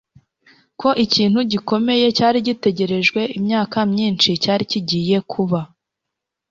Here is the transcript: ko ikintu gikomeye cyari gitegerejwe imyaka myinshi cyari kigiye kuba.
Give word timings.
ko 0.79 0.89
ikintu 1.05 1.39
gikomeye 1.51 2.05
cyari 2.17 2.37
gitegerejwe 2.47 3.21
imyaka 3.37 3.77
myinshi 3.91 4.29
cyari 4.43 4.63
kigiye 4.71 5.17
kuba. 5.31 5.59